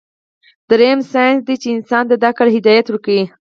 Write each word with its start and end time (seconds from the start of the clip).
دريم 0.69 0.99
سائنس 1.11 1.39
دے 1.47 1.55
چې 1.61 1.67
انسان 1.75 2.03
ته 2.09 2.15
د 2.17 2.23
عقل 2.31 2.47
هدايت 2.55 2.85
ورکوي 2.87 3.23